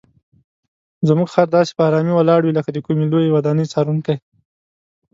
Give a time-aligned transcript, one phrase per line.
[1.07, 4.15] زموږ خر داسې په آرامۍ ولاړ وي لکه د کومې لویې ودانۍ څارونکی.